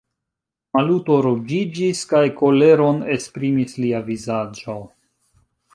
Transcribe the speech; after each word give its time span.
Maluto 0.77 1.17
ruĝiĝis, 1.25 2.01
kaj 2.15 2.23
koleron 2.41 3.05
esprimis 3.19 3.79
lia 3.87 4.05
vizaĝo. 4.13 4.83